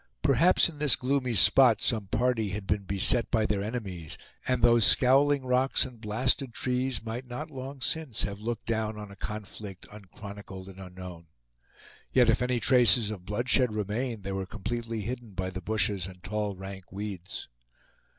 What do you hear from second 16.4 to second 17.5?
rank weeds.